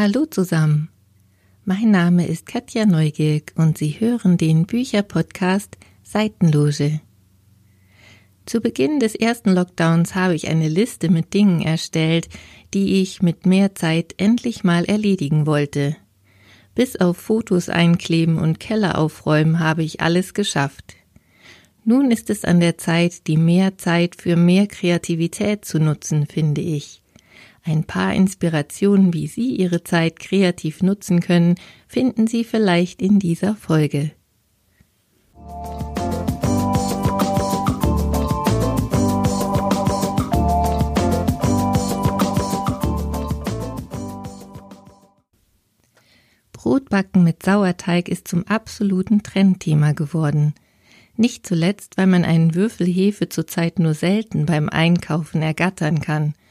Hallo 0.00 0.26
zusammen. 0.26 0.90
Mein 1.64 1.90
Name 1.90 2.28
ist 2.28 2.46
Katja 2.46 2.86
Neugierk 2.86 3.52
und 3.56 3.78
Sie 3.78 3.98
hören 3.98 4.36
den 4.36 4.64
Bücherpodcast 4.64 5.76
Seitenloge. 6.04 7.00
Zu 8.46 8.60
Beginn 8.60 9.00
des 9.00 9.16
ersten 9.16 9.50
Lockdowns 9.50 10.14
habe 10.14 10.36
ich 10.36 10.46
eine 10.46 10.68
Liste 10.68 11.10
mit 11.10 11.34
Dingen 11.34 11.62
erstellt, 11.62 12.28
die 12.74 13.02
ich 13.02 13.22
mit 13.22 13.44
mehr 13.44 13.74
Zeit 13.74 14.14
endlich 14.18 14.62
mal 14.62 14.84
erledigen 14.84 15.46
wollte. 15.46 15.96
Bis 16.76 16.94
auf 16.94 17.16
Fotos 17.16 17.68
einkleben 17.68 18.38
und 18.38 18.60
Keller 18.60 18.98
aufräumen 18.98 19.58
habe 19.58 19.82
ich 19.82 20.00
alles 20.00 20.32
geschafft. 20.32 20.94
Nun 21.84 22.12
ist 22.12 22.30
es 22.30 22.44
an 22.44 22.60
der 22.60 22.78
Zeit, 22.78 23.26
die 23.26 23.36
mehr 23.36 23.78
Zeit 23.78 24.14
für 24.14 24.36
mehr 24.36 24.68
Kreativität 24.68 25.64
zu 25.64 25.80
nutzen, 25.80 26.26
finde 26.26 26.60
ich. 26.60 27.02
Ein 27.68 27.84
paar 27.84 28.14
Inspirationen, 28.14 29.12
wie 29.12 29.26
Sie 29.26 29.54
Ihre 29.54 29.84
Zeit 29.84 30.18
kreativ 30.18 30.82
nutzen 30.82 31.20
können, 31.20 31.56
finden 31.86 32.26
Sie 32.26 32.42
vielleicht 32.42 33.02
in 33.02 33.18
dieser 33.18 33.56
Folge. 33.56 34.12
Brotbacken 46.54 47.22
mit 47.22 47.42
Sauerteig 47.42 48.08
ist 48.08 48.28
zum 48.28 48.46
absoluten 48.46 49.22
Trendthema 49.22 49.92
geworden. 49.92 50.54
Nicht 51.16 51.46
zuletzt, 51.46 51.98
weil 51.98 52.06
man 52.06 52.24
einen 52.24 52.54
Würfel 52.54 52.86
Hefe 52.86 53.28
zurzeit 53.28 53.78
nur 53.78 53.92
selten 53.92 54.46
beim 54.46 54.70
Einkaufen 54.70 55.42
ergattern 55.42 56.00
kann– 56.00 56.32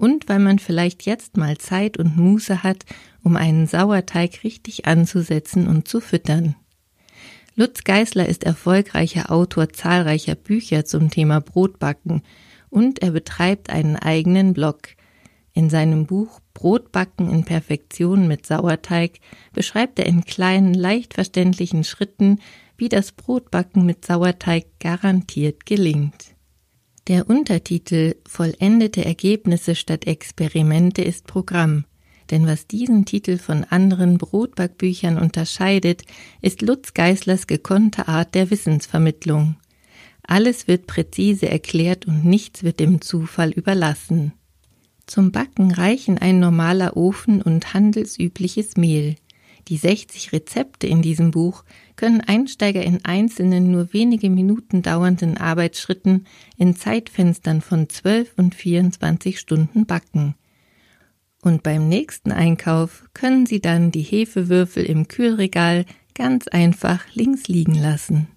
und 0.00 0.30
weil 0.30 0.38
man 0.38 0.58
vielleicht 0.58 1.04
jetzt 1.04 1.36
mal 1.36 1.58
Zeit 1.58 1.98
und 1.98 2.16
Muße 2.16 2.62
hat, 2.62 2.86
um 3.22 3.36
einen 3.36 3.66
Sauerteig 3.66 4.42
richtig 4.44 4.86
anzusetzen 4.86 5.68
und 5.68 5.88
zu 5.88 6.00
füttern. 6.00 6.56
Lutz 7.54 7.84
Geißler 7.84 8.26
ist 8.26 8.44
erfolgreicher 8.44 9.30
Autor 9.30 9.68
zahlreicher 9.68 10.36
Bücher 10.36 10.86
zum 10.86 11.10
Thema 11.10 11.40
Brotbacken 11.40 12.22
und 12.70 13.02
er 13.02 13.10
betreibt 13.10 13.68
einen 13.68 13.96
eigenen 13.96 14.54
Blog. 14.54 14.88
In 15.52 15.68
seinem 15.68 16.06
Buch 16.06 16.40
Brotbacken 16.54 17.30
in 17.30 17.44
Perfektion 17.44 18.26
mit 18.26 18.46
Sauerteig 18.46 19.18
beschreibt 19.52 19.98
er 19.98 20.06
in 20.06 20.24
kleinen, 20.24 20.72
leicht 20.72 21.12
verständlichen 21.12 21.84
Schritten, 21.84 22.40
wie 22.78 22.88
das 22.88 23.12
Brotbacken 23.12 23.84
mit 23.84 24.06
Sauerteig 24.06 24.64
garantiert 24.78 25.66
gelingt. 25.66 26.29
Der 27.10 27.28
Untertitel 27.28 28.14
Vollendete 28.24 29.04
Ergebnisse 29.04 29.74
statt 29.74 30.06
Experimente 30.06 31.02
ist 31.02 31.26
Programm, 31.26 31.84
denn 32.30 32.46
was 32.46 32.68
diesen 32.68 33.04
Titel 33.04 33.36
von 33.36 33.64
anderen 33.64 34.16
Brotbackbüchern 34.16 35.18
unterscheidet, 35.18 36.04
ist 36.40 36.62
Lutz 36.62 36.94
Geißlers 36.94 37.48
gekonnte 37.48 38.06
Art 38.06 38.36
der 38.36 38.52
Wissensvermittlung. 38.52 39.56
Alles 40.22 40.68
wird 40.68 40.86
präzise 40.86 41.48
erklärt 41.48 42.06
und 42.06 42.24
nichts 42.24 42.62
wird 42.62 42.78
dem 42.78 43.00
Zufall 43.00 43.50
überlassen. 43.50 44.32
Zum 45.04 45.32
Backen 45.32 45.72
reichen 45.72 46.16
ein 46.16 46.38
normaler 46.38 46.96
Ofen 46.96 47.42
und 47.42 47.74
handelsübliches 47.74 48.76
Mehl. 48.76 49.16
Die 49.68 49.76
60 49.76 50.32
Rezepte 50.32 50.86
in 50.86 51.02
diesem 51.02 51.30
Buch 51.30 51.64
können 51.96 52.20
Einsteiger 52.20 52.82
in 52.82 53.04
einzelnen 53.04 53.70
nur 53.70 53.92
wenige 53.92 54.30
Minuten 54.30 54.82
dauernden 54.82 55.36
Arbeitsschritten 55.36 56.26
in 56.56 56.76
Zeitfenstern 56.76 57.60
von 57.60 57.88
12 57.88 58.34
und 58.36 58.54
24 58.54 59.38
Stunden 59.38 59.86
backen. 59.86 60.34
Und 61.42 61.62
beim 61.62 61.88
nächsten 61.88 62.32
Einkauf 62.32 63.04
können 63.14 63.46
Sie 63.46 63.60
dann 63.60 63.90
die 63.90 64.02
Hefewürfel 64.02 64.84
im 64.84 65.08
Kühlregal 65.08 65.86
ganz 66.14 66.48
einfach 66.48 67.04
links 67.14 67.48
liegen 67.48 67.74
lassen. 67.74 68.28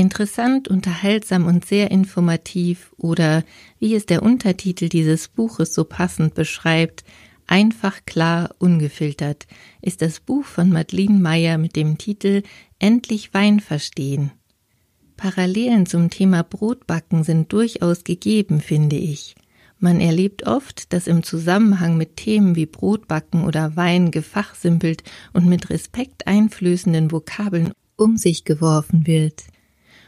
Interessant, 0.00 0.66
unterhaltsam 0.66 1.44
und 1.44 1.66
sehr 1.66 1.90
informativ 1.90 2.94
oder, 2.96 3.44
wie 3.78 3.94
es 3.94 4.06
der 4.06 4.22
Untertitel 4.22 4.88
dieses 4.88 5.28
Buches 5.28 5.74
so 5.74 5.84
passend 5.84 6.32
beschreibt, 6.32 7.04
einfach 7.46 8.06
klar, 8.06 8.54
ungefiltert, 8.58 9.46
ist 9.82 10.00
das 10.00 10.20
Buch 10.20 10.46
von 10.46 10.70
Madeline 10.70 11.18
Meyer 11.18 11.58
mit 11.58 11.76
dem 11.76 11.98
Titel 11.98 12.44
Endlich 12.78 13.34
Wein 13.34 13.60
verstehen. 13.60 14.30
Parallelen 15.18 15.84
zum 15.84 16.08
Thema 16.08 16.44
Brotbacken 16.44 17.22
sind 17.22 17.52
durchaus 17.52 18.02
gegeben, 18.02 18.62
finde 18.62 18.96
ich. 18.96 19.34
Man 19.80 20.00
erlebt 20.00 20.46
oft, 20.46 20.94
dass 20.94 21.08
im 21.08 21.22
Zusammenhang 21.22 21.98
mit 21.98 22.16
Themen 22.16 22.56
wie 22.56 22.64
Brotbacken 22.64 23.44
oder 23.44 23.76
Wein 23.76 24.12
gefachsimpelt 24.12 25.02
und 25.34 25.44
mit 25.44 25.68
Respekt 25.68 26.26
einflößenden 26.26 27.12
Vokabeln 27.12 27.72
um 27.96 28.16
sich 28.16 28.44
geworfen 28.44 29.06
wird. 29.06 29.42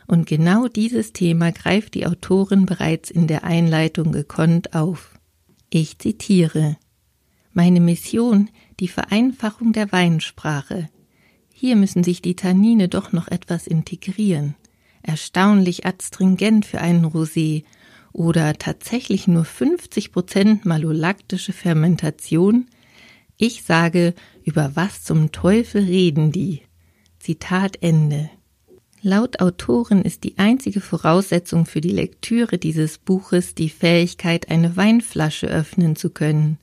Und 0.07 0.27
genau 0.27 0.69
dieses 0.69 1.13
Thema 1.13 1.53
greift 1.53 1.95
die 1.95 2.07
Autorin 2.07 2.67
bereits 2.67 3.11
in 3.11 3.27
der 3.27 3.45
Einleitung 3.45 4.13
gekonnt 4.13 4.75
auf. 4.75 5.19
Ich 5.71 5.99
zitiere 5.99 6.77
Meine 7.53 7.81
Mission, 7.81 8.51
die 8.81 8.89
Vereinfachung 8.89 9.73
der 9.73 9.93
Weinsprache. 9.93 10.89
Hier 11.53 11.77
müssen 11.77 12.03
sich 12.03 12.21
die 12.23 12.37
Tannine 12.37 12.89
doch 12.89 13.13
noch 13.13 13.29
etwas 13.29 13.67
integrieren. 13.67 14.57
Erstaunlich 15.03 15.87
adstringent 15.87 16.67
für 16.67 16.81
einen 16.81 17.05
Rosé 17.05 17.65
oder 18.13 18.55
tatsächlich 18.55 19.27
nur 19.27 19.45
50 19.45 20.13
Prozent 20.13 20.65
malolaktische 20.65 21.53
Fermentation? 21.53 22.67
Ich 23.37 23.63
sage, 23.63 24.15
über 24.45 24.77
was 24.77 25.03
zum 25.03 25.33
Teufel 25.33 25.85
reden 25.85 26.33
die? 26.33 26.63
Zitat 27.19 27.83
Ende. 27.83 28.31
Laut 29.05 29.41
Autorin 29.41 30.03
ist 30.03 30.23
die 30.23 30.39
einzige 30.39 30.81
Voraussetzung 30.81 31.67
für 31.67 31.81
die 31.81 31.91
Lektüre 31.91 32.57
dieses 32.57 32.99
Buches 32.99 33.57
die 33.57 33.69
Fähigkeit, 33.69 34.49
eine 34.49 34.77
Weinflasche 34.77 35.49
öffnen 35.49 35.97
zu 35.97 36.11
können. 36.11 36.59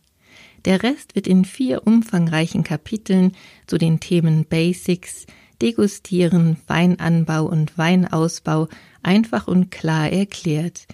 Der 0.64 0.82
Rest 0.82 1.16
wird 1.16 1.28
in 1.28 1.44
vier 1.44 1.86
umfangreichen 1.86 2.64
Kapiteln 2.64 3.34
zu 3.68 3.78
den 3.78 4.00
Themen 4.00 4.46
Basics, 4.46 5.26
Degustieren, 5.62 6.56
Weinanbau 6.68 7.44
und 7.44 7.78
Weinausbau 7.78 8.70
einfach 9.04 9.50
und 9.50 9.70
klar 9.70 10.10
erklärt. 10.10 10.88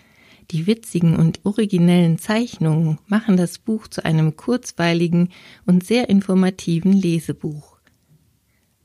Die 0.50 0.66
witzigen 0.66 1.16
und 1.16 1.42
originellen 1.44 2.18
Zeichnungen 2.18 2.98
machen 3.06 3.38
das 3.38 3.60
Buch 3.60 3.88
zu 3.88 4.04
einem 4.04 4.36
kurzweiligen 4.36 5.30
und 5.68 5.86
sehr 5.86 6.10
informativen 6.10 6.94
Lesebuch. 6.94 7.78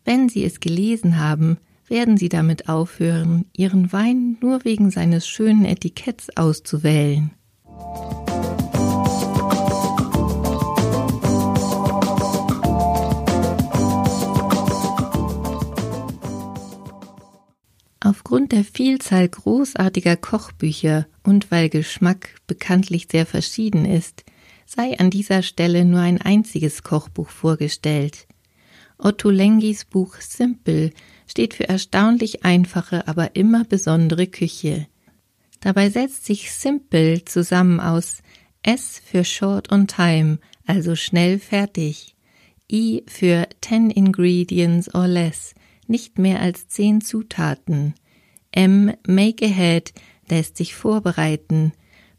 Wenn 0.05 0.29
Sie 0.29 0.45
es 0.45 0.61
gelesen 0.61 1.19
haben, 1.19 1.57
werden 1.91 2.17
sie 2.17 2.29
damit 2.29 2.69
aufhören, 2.69 3.47
ihren 3.53 3.93
Wein 3.93 4.39
nur 4.41 4.65
wegen 4.65 4.91
seines 4.91 5.29
schönen 5.29 5.65
Etiketts 5.65 6.35
auszuwählen. 6.37 7.33
Aufgrund 18.03 18.53
der 18.53 18.65
Vielzahl 18.65 19.29
großartiger 19.29 20.17
Kochbücher 20.17 21.07
und 21.23 21.51
weil 21.51 21.69
Geschmack 21.69 22.37
bekanntlich 22.47 23.09
sehr 23.11 23.27
verschieden 23.27 23.85
ist, 23.85 24.25
sei 24.65 24.99
an 24.99 25.11
dieser 25.11 25.43
Stelle 25.43 25.85
nur 25.85 26.01
ein 26.01 26.21
einziges 26.21 26.83
Kochbuch 26.83 27.29
vorgestellt. 27.29 28.27
Otto 28.99 29.31
Lengis 29.31 29.85
Buch 29.85 30.17
Simple 30.21 30.93
steht 31.31 31.55
für 31.55 31.69
erstaunlich 31.69 32.45
einfache, 32.45 33.07
aber 33.07 33.37
immer 33.37 33.63
besondere 33.63 34.27
Küche. 34.27 34.89
Dabei 35.61 35.89
setzt 35.89 36.25
sich 36.25 36.51
Simple 36.51 37.25
zusammen 37.25 37.79
aus 37.79 38.23
S 38.65 39.01
für 39.05 39.25
Short 39.25 39.71
on 39.71 39.87
Time, 39.87 40.41
also 40.67 40.97
schnell 40.97 41.39
fertig, 41.39 42.17
I 42.71 43.05
für 43.07 43.49
Ten 43.61 43.91
Ingredients 43.91 44.93
or 44.93 45.07
less, 45.07 45.55
nicht 45.87 46.19
mehr 46.19 46.41
als 46.41 46.67
zehn 46.67 47.01
Zutaten, 47.01 47.95
M 48.51 48.93
Make 49.07 49.47
ahead 49.47 49.93
lässt 50.29 50.57
sich 50.57 50.75
vorbereiten, 50.75 51.73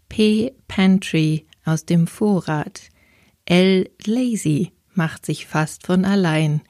P 0.07 0.53
Pantry 0.69 1.45
aus 1.65 1.85
dem 1.85 2.07
Vorrat, 2.07 2.83
L 3.43 3.89
Lazy 4.05 4.71
macht 4.93 5.25
sich 5.25 5.47
fast 5.47 5.85
von 5.85 6.05
allein, 6.05 6.61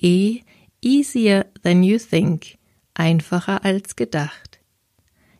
E. 0.00 0.40
Easier 0.82 1.46
than 1.62 1.82
you 1.82 1.98
think. 1.98 2.58
Einfacher 2.94 3.64
als 3.64 3.96
gedacht. 3.96 4.60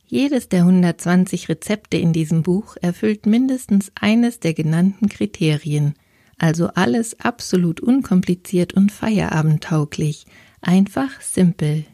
Jedes 0.07 0.49
der 0.49 0.61
120 0.61 1.49
Rezepte 1.49 1.97
in 1.97 2.13
diesem 2.13 2.43
Buch 2.43 2.77
erfüllt 2.81 3.27
mindestens 3.27 3.93
eines 3.99 4.41
der 4.41 4.55
genannten 4.55 5.09
Kriterien, 5.09 5.95
also 6.39 6.69
alles 6.69 7.21
absolut 7.21 7.81
unkompliziert 7.81 8.75
und 8.75 8.93
feierabendtauglich, 8.93 10.27
Einfach 10.65 11.21
simpel. 11.21 11.85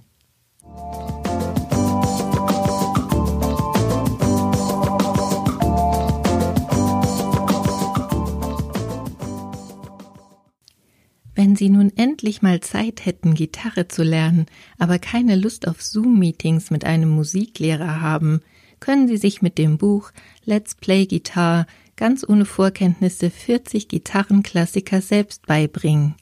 Wenn 11.38 11.54
Sie 11.54 11.68
nun 11.68 11.92
endlich 11.94 12.42
mal 12.42 12.58
Zeit 12.58 13.06
hätten, 13.06 13.34
Gitarre 13.34 13.86
zu 13.86 14.02
lernen, 14.02 14.46
aber 14.76 14.98
keine 14.98 15.36
Lust 15.36 15.68
auf 15.68 15.80
Zoom-Meetings 15.80 16.72
mit 16.72 16.84
einem 16.84 17.10
Musiklehrer 17.10 18.00
haben, 18.00 18.40
können 18.80 19.06
Sie 19.06 19.18
sich 19.18 19.40
mit 19.40 19.56
dem 19.56 19.78
Buch 19.78 20.10
Let's 20.44 20.74
Play 20.74 21.06
Guitar 21.06 21.68
ganz 21.94 22.28
ohne 22.28 22.44
Vorkenntnisse 22.44 23.30
40 23.30 23.86
Gitarrenklassiker 23.86 25.00
selbst 25.00 25.46
beibringen. 25.46 26.16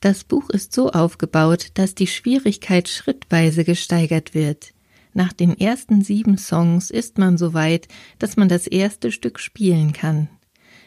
Das 0.00 0.24
Buch 0.24 0.50
ist 0.50 0.72
so 0.72 0.90
aufgebaut, 0.90 1.68
dass 1.74 1.94
die 1.94 2.08
Schwierigkeit 2.08 2.88
schrittweise 2.88 3.62
gesteigert 3.62 4.34
wird. 4.34 4.74
Nach 5.12 5.32
den 5.32 5.56
ersten 5.60 6.02
sieben 6.02 6.38
Songs 6.38 6.90
ist 6.90 7.18
man 7.18 7.38
so 7.38 7.54
weit, 7.54 7.86
dass 8.18 8.36
man 8.36 8.48
das 8.48 8.66
erste 8.66 9.12
Stück 9.12 9.38
spielen 9.38 9.92
kann. 9.92 10.28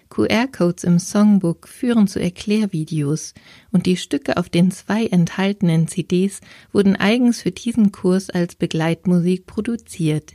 QR-Codes 0.10 0.84
im 0.84 1.00
Songbook 1.00 1.68
führen 1.68 2.08
zu 2.08 2.20
Erklärvideos 2.20 3.34
und 3.72 3.86
die 3.86 3.98
Stücke 3.98 4.38
auf 4.38 4.50
den 4.50 4.72
zwei 4.72 5.06
enthaltenen 5.06 5.88
CDs 5.88 6.42
wurden 6.72 6.96
eigens 6.96 7.42
für 7.42 7.52
diesen 7.52 7.92
Kurs 7.92 8.30
als 8.30 8.56
Begleitmusik 8.56 9.46
produziert. 9.46 10.34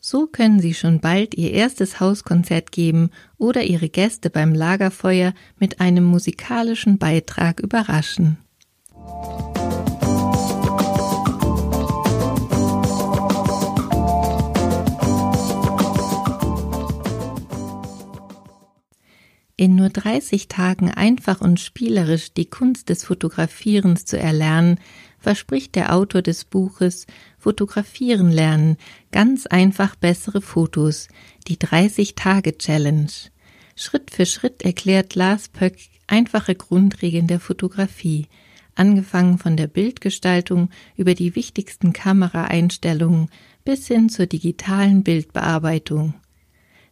So 0.00 0.26
können 0.26 0.60
Sie 0.60 0.74
schon 0.74 1.00
bald 1.00 1.34
Ihr 1.34 1.52
erstes 1.52 2.00
Hauskonzert 2.00 2.72
geben 2.72 3.10
oder 3.36 3.64
Ihre 3.64 3.88
Gäste 3.88 4.30
beim 4.30 4.54
Lagerfeuer 4.54 5.34
mit 5.58 5.80
einem 5.80 6.04
musikalischen 6.04 6.98
Beitrag 6.98 7.60
überraschen. 7.60 8.38
In 19.58 19.74
nur 19.74 19.90
30 19.90 20.46
Tagen 20.46 20.88
einfach 20.88 21.40
und 21.40 21.58
spielerisch 21.58 22.32
die 22.32 22.46
Kunst 22.46 22.88
des 22.88 23.04
Fotografierens 23.04 24.04
zu 24.04 24.16
erlernen, 24.16 24.78
verspricht 25.18 25.74
der 25.74 25.94
Autor 25.94 26.22
des 26.22 26.44
Buches 26.44 27.06
Fotografieren 27.38 28.30
lernen, 28.30 28.76
ganz 29.10 29.46
einfach 29.46 29.96
bessere 29.96 30.40
Fotos, 30.40 31.08
die 31.48 31.58
30 31.58 32.14
Tage 32.14 32.56
Challenge. 32.56 33.10
Schritt 33.74 34.12
für 34.12 34.26
Schritt 34.26 34.62
erklärt 34.62 35.16
Lars 35.16 35.48
Pöck 35.48 35.76
einfache 36.06 36.54
Grundregeln 36.54 37.26
der 37.26 37.40
Fotografie, 37.40 38.28
angefangen 38.76 39.38
von 39.38 39.56
der 39.56 39.66
Bildgestaltung 39.66 40.70
über 40.96 41.14
die 41.14 41.34
wichtigsten 41.34 41.92
Kameraeinstellungen 41.92 43.28
bis 43.64 43.88
hin 43.88 44.08
zur 44.08 44.26
digitalen 44.26 45.02
Bildbearbeitung. 45.02 46.14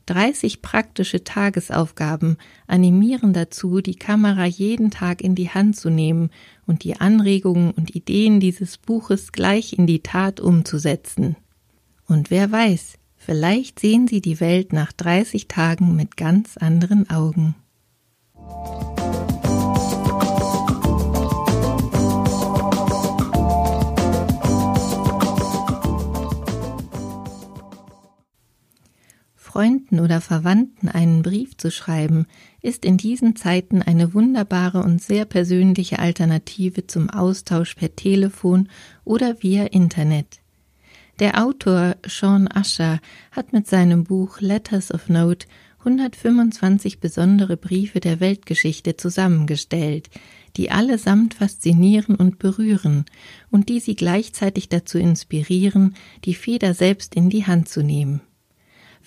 30 0.07 0.63
praktische 0.63 1.25
Tagesaufgaben 1.25 2.39
animieren 2.67 3.33
dazu, 3.33 3.81
die 3.81 3.97
Kamera 3.97 4.45
jeden 4.45 4.91
Tag 4.91 5.21
in 5.21 5.35
die 5.35 5.51
Hand 5.51 5.77
zu 5.77 5.91
nehmen 5.91 6.31
und 6.67 6.85
die 6.85 7.01
Anregungen 7.01 7.73
und 7.73 7.95
Ideen 7.95 8.41
dieses 8.41 8.79
Buches 8.79 9.33
gleich 9.33 9.73
in 9.73 9.87
die 9.87 10.03
Tat 10.03 10.41
umzusetzen. 10.41 11.37
Und 12.07 12.31
wer 12.31 12.51
weiß, 12.51 12.95
vielleicht 13.17 13.81
sehen 13.81 14.07
Sie 14.07 14.21
die 14.21 14.41
Welt 14.41 14.73
nach 14.73 14.93
30 14.93 15.49
Tagen 15.49 15.97
mit 15.97 16.17
ganz 16.17 16.57
anderen 16.57 17.11
Augen. 17.11 17.57
Freunden 29.57 30.01
oder 30.01 30.21
Verwandten 30.21 30.91
einen 30.91 31.23
Brief 31.23 31.57
zu 31.57 31.71
schreiben, 31.71 32.27
ist 32.61 32.85
in 32.85 32.99
diesen 32.99 33.37
Zeiten 33.37 33.81
eine 33.81 34.13
wunderbare 34.13 34.83
und 34.83 35.01
sehr 35.01 35.25
persönliche 35.25 35.99
Alternative 35.99 36.87
zum 36.87 37.09
Austausch 37.09 37.75
per 37.75 37.97
Telefon 37.97 38.69
oder 39.07 39.43
via 39.43 39.65
Internet. 39.65 40.43
Der 41.21 41.43
Autor 41.43 41.97
Sean 42.07 42.49
Asher 42.49 43.01
hat 43.31 43.55
mit 43.55 43.67
seinem 43.67 44.05
Buch 44.05 44.43
Letters 44.43 44.93
of 44.93 45.09
Note 45.09 45.47
125 45.79 47.01
besondere 47.01 47.57
Briefe 47.57 48.01
der 48.01 48.21
Weltgeschichte 48.21 48.99
zusammengestellt, 48.99 50.11
die 50.59 50.71
allesamt 50.71 51.33
faszinieren 51.33 52.17
und 52.17 52.39
berühren 52.39 53.07
und 53.51 53.71
die 53.71 53.81
sie 53.81 53.97
gleichzeitig 53.97 54.69
dazu 54.69 54.99
inspirieren, 54.99 55.97
die 56.27 56.35
Feder 56.35 56.75
selbst 56.75 57.15
in 57.15 57.31
die 57.31 57.47
Hand 57.47 57.71
zu 57.71 57.83
nehmen. 57.83 58.21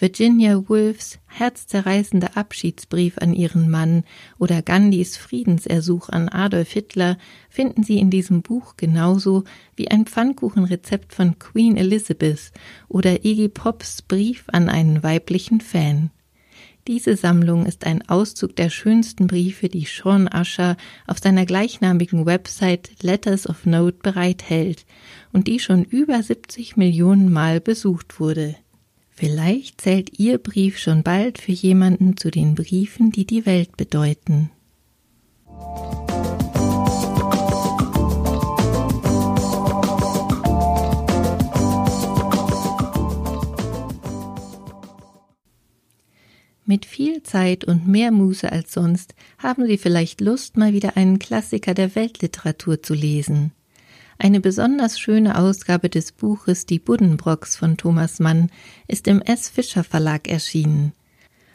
Virginia 0.01 0.69
Woolfs 0.69 1.19
herzzerreißender 1.28 2.38
Abschiedsbrief 2.38 3.18
an 3.18 3.34
ihren 3.34 3.69
Mann 3.69 4.06
oder 4.38 4.62
Gandhis 4.62 5.18
Friedensersuch 5.18 6.07
an 6.07 6.30
Adolf 6.30 6.72
Hitler 6.72 7.18
finden 7.50 7.84
Sie 7.84 8.00
in 8.00 8.10
diesem 8.10 8.42
Buch 8.42 8.78
genauso 8.78 9.44
wie 9.75 9.92
ein 9.92 10.06
Pfannkuchenrezept 10.06 11.13
von 11.13 11.38
Queen 11.38 11.75
Elizabeth 11.75 12.54
oder 12.88 13.25
Iggy 13.25 13.50
Pops 13.50 14.01
Brief 14.01 14.46
an 14.48 14.69
einen 14.69 15.04
weiblichen 15.04 15.60
Fan. 15.60 16.12
Diese 16.88 17.18
Sammlung 17.18 17.66
ist 17.66 17.86
ein 17.86 18.07
Auszug 18.07 18.56
der 18.56 18.69
schönsten 18.69 19.28
Briefe, 19.28 19.68
die 19.68 19.86
Sean 19.86 20.30
Usher 20.34 20.78
auf 21.07 21.19
seiner 21.19 21.45
gleichnamigen 21.45 22.25
Website 22.25 23.04
Letters 23.04 23.50
of 23.50 23.66
Note 23.66 23.98
bereithält 24.02 24.86
und 25.34 25.48
die 25.48 25.60
schon 25.60 25.84
über 25.84 26.24
70 26.24 26.78
Millionen 26.78 27.34
Mal 27.34 27.60
besucht 27.60 28.22
wurde. 28.22 28.56
Vielleicht 29.19 29.81
zählt 29.81 30.18
Ihr 30.18 30.38
Brief 30.38 30.77
schon 30.77 31.04
bald 31.04 31.39
für 31.39 31.51
jemanden 31.51 32.16
zu 32.16 32.31
den 32.31 32.56
Briefen, 32.56 33.12
die 33.12 33.25
die 33.25 33.45
Welt 33.45 33.75
bedeuten. 33.75 34.50
Mit 46.64 46.85
viel 46.85 47.21
Zeit 47.23 47.66
und 47.66 47.90
mehr 47.90 48.11
Muße 48.11 48.49
als 48.49 48.71
sonst 48.71 49.16
haben 49.38 49.68
Sie 49.68 49.78
vielleicht 49.78 50.21
Lust, 50.21 50.56
mal 50.56 50.71
wieder 50.71 50.95
einen 50.95 51.19
Klassiker 51.19 51.73
der 51.73 51.94
Weltliteratur 51.94 52.81
zu 52.81 52.94
lesen. 52.94 53.52
Eine 54.21 54.42
besonders 54.42 54.99
schöne 54.99 55.38
Ausgabe 55.38 55.90
des 55.90 56.11
Buches 56.11 56.66
Die 56.66 56.78
Buddenbrocks 56.78 57.56
von 57.56 57.78
Thomas 57.78 58.19
Mann 58.19 58.52
ist 58.85 59.07
im 59.07 59.21
S. 59.21 59.47
Fischer 59.47 59.85
Verlag 59.85 60.28
erschienen. 60.28 60.92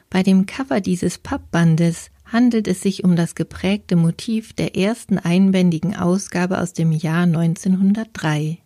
Bei 0.08 0.22
dem 0.22 0.46
Cover 0.46 0.80
dieses 0.80 1.18
Pappbandes 1.18 2.10
handelt 2.24 2.66
es 2.66 2.80
sich 2.80 3.04
um 3.04 3.16
das 3.16 3.34
geprägte 3.34 3.96
Motiv 3.96 4.54
der 4.54 4.76
ersten 4.78 5.18
einbändigen 5.18 5.94
Ausgabe 5.94 6.58
aus 6.58 6.72
dem 6.72 6.90
Jahr 6.90 7.24
1903. 7.24 8.56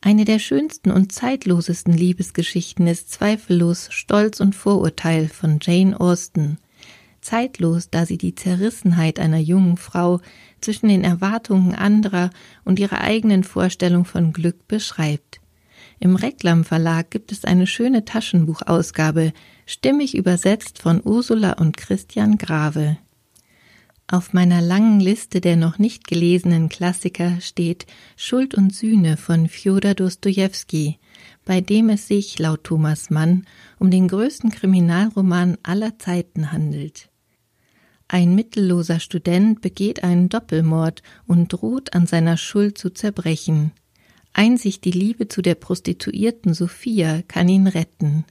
Eine 0.00 0.24
der 0.24 0.38
schönsten 0.38 0.92
und 0.92 1.10
zeitlosesten 1.10 1.92
Liebesgeschichten 1.92 2.86
ist 2.86 3.10
zweifellos 3.10 3.88
Stolz 3.90 4.38
und 4.38 4.54
Vorurteil 4.54 5.26
von 5.26 5.58
Jane 5.60 5.98
Austen, 5.98 6.58
zeitlos, 7.26 7.90
da 7.90 8.06
sie 8.06 8.18
die 8.18 8.34
Zerrissenheit 8.34 9.18
einer 9.18 9.38
jungen 9.38 9.76
Frau 9.76 10.20
zwischen 10.60 10.88
den 10.88 11.04
Erwartungen 11.04 11.74
anderer 11.74 12.30
und 12.64 12.78
ihrer 12.78 13.00
eigenen 13.00 13.44
Vorstellung 13.44 14.04
von 14.04 14.32
Glück 14.32 14.66
beschreibt. 14.68 15.40
Im 15.98 16.16
Reklam 16.16 16.64
Verlag 16.64 17.10
gibt 17.10 17.32
es 17.32 17.44
eine 17.44 17.66
schöne 17.66 18.04
Taschenbuchausgabe, 18.04 19.32
stimmig 19.66 20.16
übersetzt 20.16 20.78
von 20.78 21.00
Ursula 21.04 21.52
und 21.54 21.76
Christian 21.76 22.38
Grave. 22.38 22.98
Auf 24.08 24.32
meiner 24.32 24.60
langen 24.60 25.00
Liste 25.00 25.40
der 25.40 25.56
noch 25.56 25.78
nicht 25.78 26.06
gelesenen 26.06 26.68
Klassiker 26.68 27.40
steht 27.40 27.86
Schuld 28.16 28.54
und 28.54 28.72
Sühne 28.72 29.16
von 29.16 29.48
Fjodor 29.48 29.94
Dostojewski, 29.94 30.98
bei 31.44 31.60
dem 31.60 31.88
es 31.88 32.06
sich, 32.06 32.38
laut 32.38 32.62
Thomas 32.62 33.10
Mann, 33.10 33.46
um 33.80 33.90
den 33.90 34.06
größten 34.06 34.50
Kriminalroman 34.50 35.58
aller 35.64 35.98
Zeiten 35.98 36.52
handelt. 36.52 37.08
Ein 38.08 38.34
mittelloser 38.34 39.00
Student 39.00 39.60
begeht 39.60 40.04
einen 40.04 40.28
Doppelmord 40.28 41.02
und 41.26 41.52
droht 41.52 41.94
an 41.94 42.06
seiner 42.06 42.36
Schuld 42.36 42.78
zu 42.78 42.90
zerbrechen. 42.90 43.72
Einzig 44.32 44.80
die 44.80 44.92
Liebe 44.92 45.28
zu 45.28 45.42
der 45.42 45.54
Prostituierten 45.56 46.54
Sophia 46.54 47.22
kann 47.26 47.48
ihn 47.48 47.66
retten. 47.66 48.24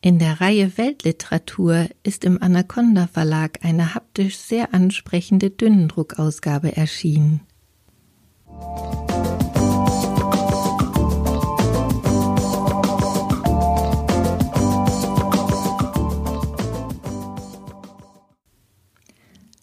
In 0.00 0.18
der 0.18 0.40
Reihe 0.40 0.78
Weltliteratur 0.78 1.88
ist 2.02 2.24
im 2.24 2.42
Anaconda 2.42 3.06
Verlag 3.08 3.64
eine 3.64 3.94
haptisch 3.94 4.36
sehr 4.36 4.72
ansprechende 4.72 5.50
Dünnendruckausgabe 5.50 6.76
erschienen. 6.76 7.40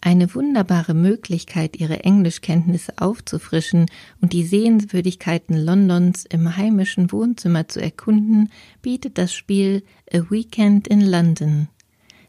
Eine 0.06 0.32
wunderbare 0.36 0.94
Möglichkeit, 0.94 1.80
ihre 1.80 2.04
Englischkenntnisse 2.04 2.92
aufzufrischen 2.98 3.86
und 4.20 4.32
die 4.32 4.44
Sehenswürdigkeiten 4.44 5.56
Londons 5.56 6.24
im 6.26 6.56
heimischen 6.56 7.10
Wohnzimmer 7.10 7.66
zu 7.66 7.82
erkunden, 7.82 8.52
bietet 8.82 9.18
das 9.18 9.34
Spiel 9.34 9.82
A 10.12 10.18
Weekend 10.30 10.86
in 10.86 11.00
London. 11.00 11.66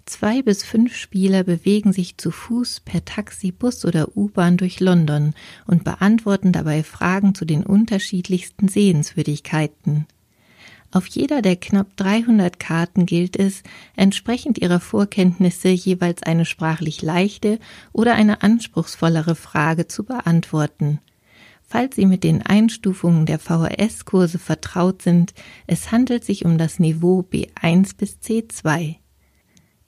Zwei 0.07 0.41
bis 0.41 0.63
fünf 0.63 0.96
Spieler 0.96 1.43
bewegen 1.43 1.93
sich 1.93 2.17
zu 2.17 2.31
Fuß 2.31 2.79
per 2.79 3.05
Taxi, 3.05 3.51
Bus 3.51 3.86
oder 3.86 4.17
U-Bahn 4.17 4.57
durch 4.57 4.79
London 4.79 5.36
und 5.67 5.84
beantworten 5.84 6.51
dabei 6.51 6.81
Fragen 6.81 7.36
zu 7.36 7.46
den 7.46 7.63
unterschiedlichsten 7.63 8.69
Sehenswürdigkeiten. 8.69 10.07
Auf 10.91 11.08
jeder 11.08 11.41
der 11.41 11.58
knapp 11.58 11.98
300 11.98 12.60
Karten 12.60 13.06
gilt 13.06 13.36
es, 13.36 13.63
entsprechend 13.96 14.58
ihrer 14.58 14.79
Vorkenntnisse 14.79 15.70
jeweils 15.70 16.24
eine 16.24 16.46
sprachlich 16.46 17.01
leichte 17.01 17.60
oder 17.91 18.15
eine 18.15 18.41
anspruchsvollere 18.41 19.36
Frage 19.36 19.88
zu 19.88 20.06
beantworten. 20.06 21.00
Falls 21.70 21.98
Sie 21.98 22.06
mit 22.06 22.24
den 22.24 22.41
Einstufungen 22.41 23.25
der 23.25 23.39
VHS-Kurse 23.39 24.39
vertraut 24.39 25.01
sind, 25.01 25.34
es 25.67 25.91
handelt 25.91 26.24
sich 26.24 26.46
um 26.46 26.58
das 26.58 26.79
Niveau 26.79 27.25
B1 27.29 27.98
bis 27.98 28.20
C2. 28.24 28.96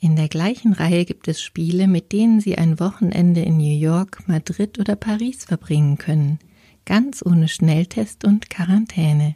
In 0.01 0.17
der 0.17 0.27
gleichen 0.27 0.73
Reihe 0.73 1.05
gibt 1.05 1.29
es 1.29 1.41
Spiele, 1.41 1.87
mit 1.87 2.11
denen 2.11 2.41
Sie 2.41 2.57
ein 2.57 2.81
Wochenende 2.81 3.41
in 3.41 3.57
New 3.57 3.77
York, 3.77 4.27
Madrid 4.27 4.77
oder 4.79 4.97
Paris 4.97 5.45
verbringen 5.45 5.97
können, 5.97 6.39
ganz 6.85 7.23
ohne 7.25 7.47
Schnelltest 7.47 8.25
und 8.25 8.49
Quarantäne. 8.49 9.35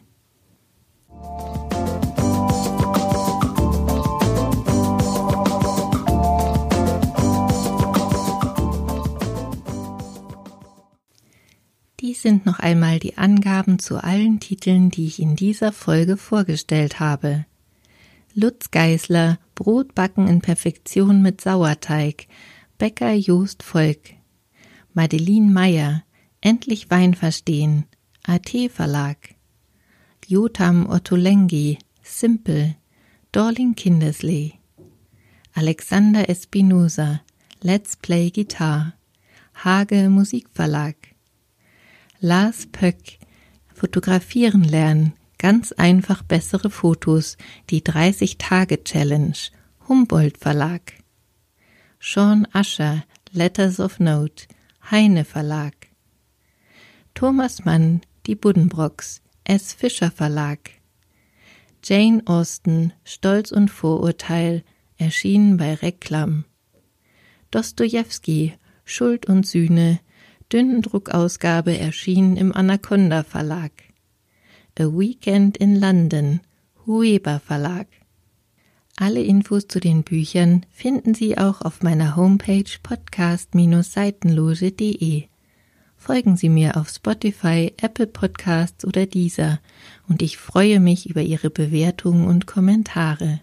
Dies 12.04 12.20
sind 12.20 12.44
noch 12.44 12.58
einmal 12.58 12.98
die 12.98 13.16
Angaben 13.16 13.78
zu 13.78 13.96
allen 13.96 14.38
Titeln, 14.38 14.90
die 14.90 15.06
ich 15.06 15.20
in 15.20 15.36
dieser 15.36 15.72
Folge 15.72 16.16
vorgestellt 16.16 17.00
habe. 17.00 17.46
Lutz 18.34 18.70
Geißler, 18.70 19.38
Brotbacken 19.54 20.28
in 20.28 20.40
Perfektion 20.40 21.22
mit 21.22 21.40
Sauerteig, 21.40 22.26
Bäcker 22.78 23.14
Jost 23.14 23.62
Volk, 23.62 24.10
Madeline 24.92 25.50
Meyer, 25.50 26.02
Endlich 26.42 26.90
Wein 26.90 27.14
verstehen, 27.14 27.86
AT 28.22 28.50
Verlag, 28.70 29.16
Jotam 30.26 30.86
Ottolenghi, 30.88 31.78
Simple, 32.02 32.76
Dorling 33.32 33.74
Kindersley, 33.74 34.58
Alexander 35.54 36.28
Espinosa, 36.28 37.22
Let's 37.62 37.96
Play 37.96 38.30
Guitar, 38.30 38.94
Hage 39.54 40.08
Musikverlag, 40.08 40.96
Lars 42.20 42.66
Pöck, 42.66 43.18
Fotografieren 43.74 44.64
lernen, 44.64 45.14
Ganz 45.44 45.72
einfach 45.72 46.22
bessere 46.22 46.70
Fotos, 46.70 47.36
die 47.68 47.82
30-Tage-Challenge, 47.82 49.36
Humboldt 49.86 50.38
Verlag. 50.38 50.94
Sean 51.98 52.48
Ascher, 52.52 53.04
Letters 53.32 53.78
of 53.78 54.00
Note, 54.00 54.46
Heine 54.90 55.26
Verlag. 55.26 55.74
Thomas 57.12 57.66
Mann, 57.66 58.00
Die 58.26 58.36
Buddenbrocks, 58.36 59.20
S. 59.44 59.74
Fischer 59.74 60.10
Verlag. 60.10 60.70
Jane 61.82 62.22
Austen, 62.24 62.94
Stolz 63.04 63.52
und 63.52 63.70
Vorurteil, 63.70 64.64
erschienen 64.96 65.58
bei 65.58 65.74
Reklam. 65.74 66.46
Dostojewski, 67.50 68.54
Schuld 68.86 69.26
und 69.26 69.46
Sühne, 69.46 70.00
Dünnendruckausgabe 70.50 71.78
erschienen 71.78 72.38
im 72.38 72.54
Anaconda 72.54 73.22
Verlag. 73.22 73.72
A 74.78 74.84
Weekend 74.84 75.58
in 75.58 75.78
London, 75.78 76.40
Hueber 76.86 77.38
Verlag. 77.38 77.88
Alle 78.96 79.22
Infos 79.22 79.68
zu 79.68 79.78
den 79.78 80.04
Büchern 80.04 80.64
finden 80.70 81.12
Sie 81.14 81.36
auch 81.36 81.60
auf 81.60 81.82
meiner 81.82 82.16
Homepage 82.16 82.78
podcast-seitenloge.de. 82.82 85.33
Folgen 86.04 86.36
Sie 86.36 86.50
mir 86.50 86.76
auf 86.76 86.90
Spotify, 86.90 87.72
Apple 87.80 88.06
Podcasts 88.06 88.84
oder 88.84 89.06
dieser 89.06 89.58
und 90.06 90.20
ich 90.20 90.36
freue 90.36 90.78
mich 90.78 91.08
über 91.08 91.22
Ihre 91.22 91.48
Bewertungen 91.48 92.26
und 92.26 92.46
Kommentare. 92.46 93.40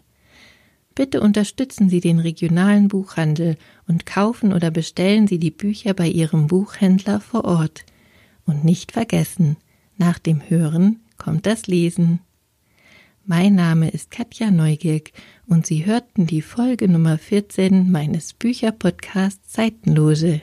Bitte 0.93 1.21
unterstützen 1.21 1.89
Sie 1.89 2.01
den 2.01 2.19
regionalen 2.19 2.87
Buchhandel 2.87 3.57
und 3.87 4.05
kaufen 4.05 4.53
oder 4.53 4.69
bestellen 4.69 5.25
Sie 5.25 5.39
die 5.39 5.49
Bücher 5.49 5.95
bei 5.95 6.07
Ihrem 6.07 6.45
Buchhändler 6.45 7.19
vor 7.19 7.45
Ort. 7.45 7.83
Und 8.45 8.63
nicht 8.63 8.91
vergessen, 8.91 9.57
nach 9.97 10.19
dem 10.19 10.47
Hören 10.47 10.99
kommt 11.17 11.47
das 11.47 11.65
Lesen. 11.65 12.19
Mein 13.25 13.55
Name 13.55 13.89
ist 13.89 14.11
Katja 14.11 14.51
Neugierk 14.51 15.13
und 15.47 15.65
Sie 15.65 15.87
hörten 15.87 16.27
die 16.27 16.43
Folge 16.43 16.87
Nummer 16.87 17.17
14 17.17 17.91
meines 17.91 18.33
Bücherpodcasts 18.33 19.51
Seitenlose. 19.51 20.41